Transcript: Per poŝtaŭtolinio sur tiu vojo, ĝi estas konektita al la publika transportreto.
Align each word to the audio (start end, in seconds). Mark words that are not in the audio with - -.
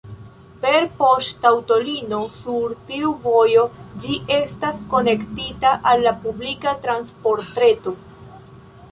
Per 0.61 0.85
poŝtaŭtolinio 0.99 2.21
sur 2.37 2.71
tiu 2.87 3.11
vojo, 3.25 3.65
ĝi 4.05 4.15
estas 4.37 4.79
konektita 4.93 5.73
al 5.91 6.01
la 6.07 6.13
publika 6.23 6.73
transportreto. 6.87 7.95